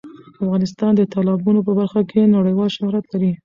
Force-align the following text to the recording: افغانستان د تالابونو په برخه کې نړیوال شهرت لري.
افغانستان 0.41 0.91
د 0.95 1.01
تالابونو 1.13 1.59
په 1.67 1.71
برخه 1.79 2.01
کې 2.09 2.31
نړیوال 2.35 2.69
شهرت 2.77 3.05
لري. 3.11 3.31